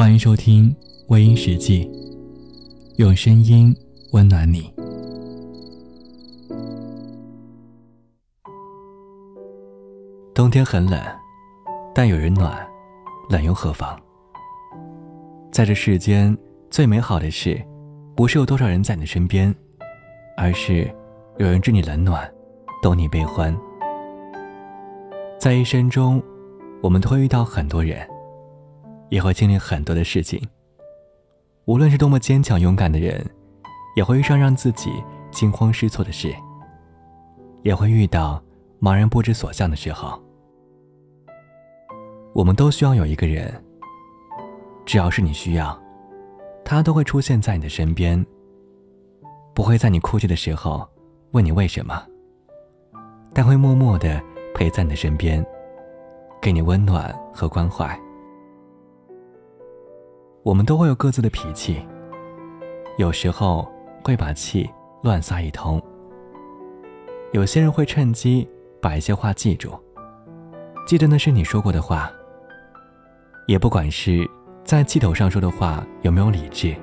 [0.00, 0.74] 欢迎收听
[1.08, 1.86] 微音时记，
[2.96, 3.76] 用声音
[4.12, 4.72] 温暖你。
[10.34, 10.98] 冬天很冷，
[11.94, 12.66] 但有人暖，
[13.28, 13.94] 冷又何妨？
[15.52, 16.34] 在这世间，
[16.70, 17.62] 最美好的事，
[18.16, 19.54] 不是有多少人在你身边，
[20.34, 20.90] 而是
[21.36, 22.26] 有人知你冷暖，
[22.82, 23.54] 懂你悲欢。
[25.38, 26.22] 在一生中，
[26.82, 28.08] 我们都会遇到很多人。
[29.10, 30.40] 也会经历很多的事情。
[31.66, 33.24] 无论是多么坚强勇敢的人，
[33.94, 34.90] 也会遇上让自己
[35.30, 36.34] 惊慌失措的事，
[37.62, 38.42] 也会遇到
[38.80, 40.20] 茫然不知所向的时候。
[42.32, 43.52] 我们都需要有一个人，
[44.86, 45.78] 只要是你需要，
[46.64, 48.24] 他都会出现在你的身边。
[49.52, 50.88] 不会在你哭泣的时候
[51.32, 52.02] 问你为什么，
[53.34, 54.22] 但会默默的
[54.54, 55.44] 陪在你的身边，
[56.40, 57.98] 给你温暖和关怀。
[60.42, 61.84] 我们都会有各自的脾气，
[62.96, 63.70] 有时候
[64.02, 64.68] 会把气
[65.02, 65.80] 乱撒一通。
[67.32, 68.48] 有些人会趁机
[68.80, 69.78] 把一些话记住，
[70.86, 72.10] 记得那是你说过的话。
[73.46, 74.28] 也不管是
[74.64, 76.74] 在气头上说的话有没有理智，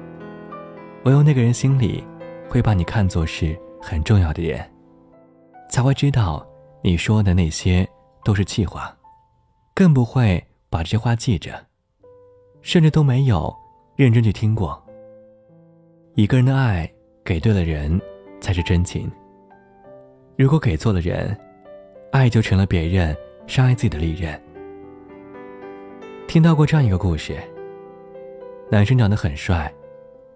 [1.05, 2.03] 唯有那个人心里
[2.47, 4.63] 会把你看作是很重要的人，
[5.69, 6.45] 才会知道
[6.83, 7.87] 你说的那些
[8.23, 8.95] 都是气话，
[9.73, 11.65] 更不会把这些话记着。
[12.67, 13.55] 甚至都没有
[13.95, 14.77] 认真去听过。
[16.15, 16.91] 一个人的爱
[17.23, 17.97] 给对了人，
[18.41, 19.09] 才是真情。
[20.35, 21.33] 如果给错了人，
[22.11, 23.15] 爱就成了别人
[23.47, 24.37] 伤害自己的利刃。
[26.27, 27.37] 听到过这样一个故事：
[28.69, 29.73] 男生长得很帅，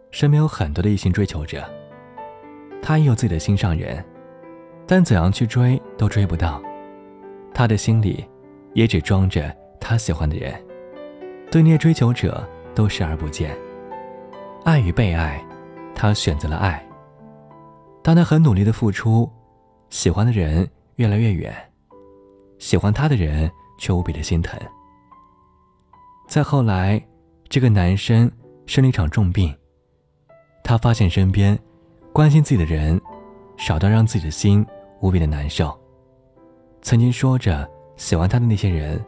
[0.09, 1.69] 身边有很多的异性追求者，
[2.81, 4.01] 他也有自己的心上人，
[4.87, 6.63] 但怎样去追都追不到，
[7.53, 8.25] 他的心里
[8.71, 10.53] 也只装着他喜欢的人。
[11.51, 13.53] 对那些追求者都视而不见，
[14.63, 15.45] 爱与被爱，
[15.93, 16.81] 他选择了爱。
[18.01, 19.29] 当他很努力的付出，
[19.89, 21.53] 喜欢的人越来越远，
[22.57, 24.57] 喜欢他的人却无比的心疼。
[26.25, 27.05] 再后来，
[27.49, 28.31] 这个男生
[28.65, 29.53] 生了一场重病，
[30.63, 31.59] 他发现身边
[32.13, 32.99] 关心自己的人
[33.57, 34.65] 少到让自己的心
[35.01, 35.77] 无比的难受。
[36.81, 39.03] 曾经说着喜欢他的那些人，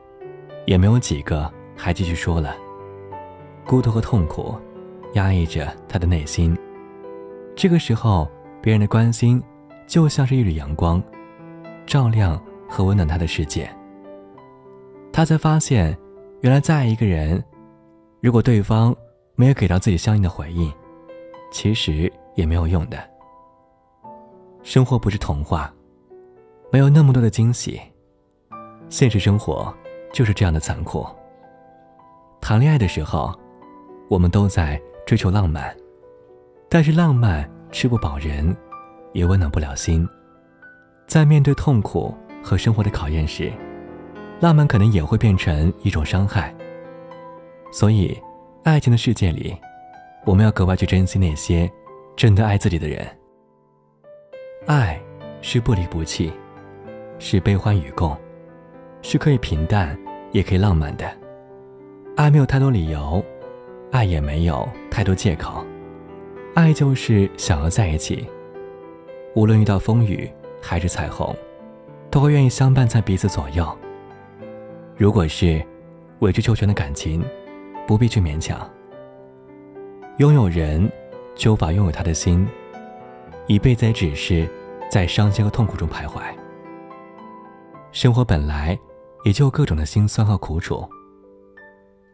[0.66, 1.50] 也没有几个。
[1.75, 2.56] 还继续说了，
[3.66, 4.56] 孤独和痛苦
[5.13, 6.57] 压抑着他的内心。
[7.56, 8.29] 这个时候，
[8.61, 9.41] 别人的关心
[9.85, 11.01] 就像是一缕阳光，
[11.85, 13.69] 照亮和温暖他的世界。
[15.11, 15.95] 他才发现，
[16.41, 17.44] 原来再爱一个人，
[18.22, 18.95] 如果对方
[19.35, 20.73] 没有给到自己相应的回应，
[21.51, 22.97] 其实也没有用的。
[24.63, 25.72] 生活不是童话，
[26.72, 27.79] 没有那么多的惊喜。
[28.90, 29.72] 现实生活
[30.11, 31.05] 就是这样的残酷。
[32.43, 33.33] 谈恋爱的时候，
[34.09, 35.73] 我们都在追求浪漫，
[36.67, 38.53] 但是浪漫吃不饱人，
[39.13, 40.05] 也温暖不了心。
[41.07, 43.49] 在面对痛苦和生活的考验时，
[44.41, 46.53] 浪漫可能也会变成一种伤害。
[47.71, 48.21] 所以，
[48.65, 49.55] 爱情的世界里，
[50.25, 51.71] 我们要格外去珍惜那些
[52.13, 53.07] 真的爱自己的人。
[54.67, 55.01] 爱
[55.41, 56.29] 是不离不弃，
[57.19, 58.17] 是悲欢与共，
[59.01, 59.97] 是可以平淡，
[60.33, 61.22] 也可以浪漫的。
[62.16, 63.24] 爱没有太多理由，
[63.91, 65.66] 爱也没有太多借口，
[66.53, 68.28] 爱就是想要在一起。
[69.34, 70.31] 无论遇到风雨
[70.62, 71.35] 还是彩虹，
[72.12, 73.68] 都会愿意相伴在彼此左右。
[74.96, 75.59] 如果是
[76.19, 77.25] 委曲求全的感情，
[77.88, 78.69] 不必去勉强。
[80.18, 80.88] 拥有人，
[81.34, 82.47] 就无法拥有他的心，
[83.47, 84.47] 一辈子也只是
[84.88, 86.22] 在伤心和痛苦中徘徊。
[87.91, 88.78] 生活本来
[89.23, 90.88] 也就各种的辛酸和苦楚。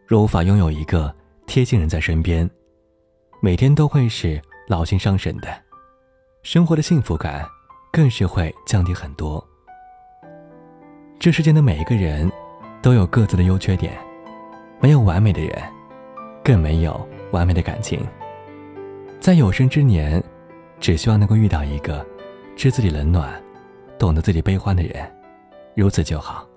[0.09, 1.13] 若无法拥有一个
[1.45, 2.49] 贴心人在身边，
[3.43, 5.47] 每天都会是劳心伤神的，
[6.41, 7.47] 生活的幸福感
[7.91, 9.47] 更是会降低很多。
[11.19, 12.27] 这世间的每一个人
[12.81, 13.99] 都有各自的优缺点，
[14.79, 15.61] 没有完美的人，
[16.43, 18.03] 更没有完美的感情。
[19.19, 20.23] 在有生之年，
[20.79, 22.03] 只希望能够遇到一个
[22.55, 23.39] 知自己冷暖、
[23.99, 25.07] 懂得自己悲欢的人，
[25.75, 26.48] 如此就好。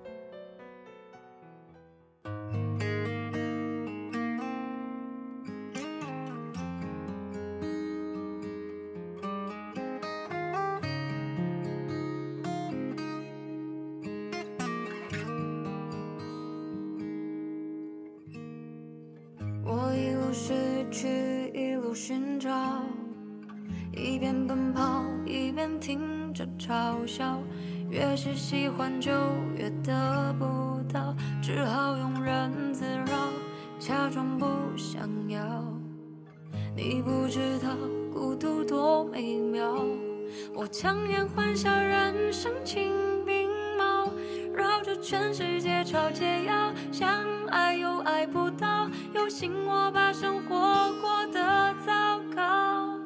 [20.32, 20.54] 失
[20.90, 22.50] 去一路寻找
[23.94, 27.38] 一边奔跑一边听着嘲笑
[27.90, 29.12] 越是喜欢就
[29.58, 33.28] 越得不到只好庸人自扰
[33.78, 34.46] 假装不
[34.76, 35.62] 想要。
[36.74, 37.76] 你不知道
[38.10, 39.84] 孤独多美妙
[40.54, 42.90] 我强颜欢笑人生情
[43.26, 44.10] 并茂
[44.54, 52.98] 绕着全世界找解药想爱又爱不到，又信我把生活过得糟糕。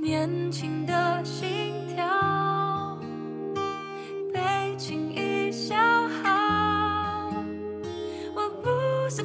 [0.00, 2.96] 年轻的心跳，
[4.32, 5.74] 被轻易消
[6.22, 7.34] 耗。
[8.32, 8.70] 我不
[9.10, 9.24] 是。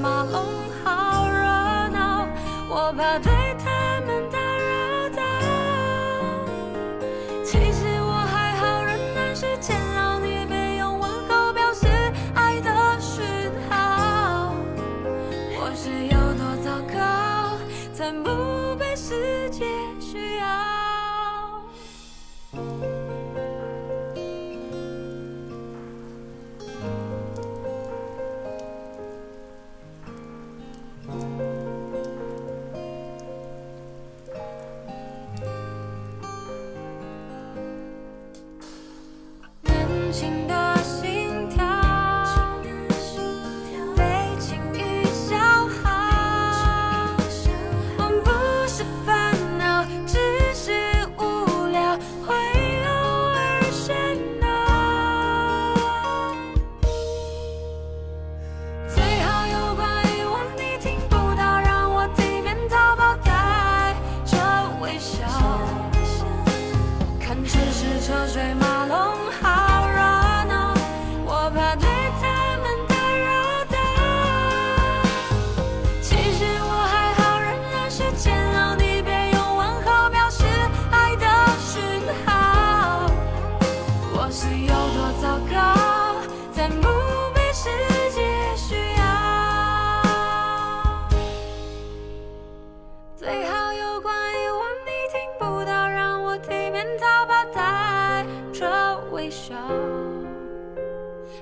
[0.00, 1.42] 马龙好热
[1.88, 2.28] 闹，
[2.68, 5.22] 我怕对他们打扰到。
[7.44, 10.20] 其实我还好，仍然是煎熬。
[10.20, 11.88] 你别用问候表示
[12.34, 13.26] 爱的讯
[13.68, 14.54] 号，
[15.58, 17.58] 我是有多糟糕，
[17.92, 19.66] 才不被世界
[20.00, 20.67] 需要？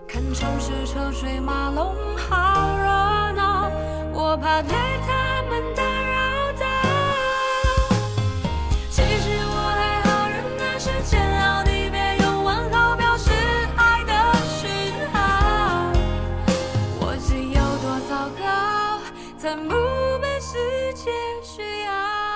[0.06, 3.68] 看城市车水马龙好热闹
[4.12, 4.68] 我怕被
[5.04, 6.64] 他们打扰到。
[8.88, 13.32] 其实我还好人家是煎熬你别用问候表示
[13.76, 14.12] 爱的
[14.44, 14.70] 讯
[15.12, 15.90] 号。
[17.00, 19.00] 我心有多糟糕
[19.36, 19.74] 怎不
[20.20, 21.10] 被世界
[21.42, 22.35] 需要？